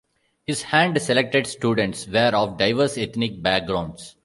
[0.47, 4.15] His hand-selected students were of diverse ethnic backgrounds.